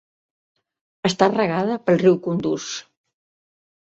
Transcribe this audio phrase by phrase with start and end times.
[1.09, 2.65] Està regada pel riu Kunduz.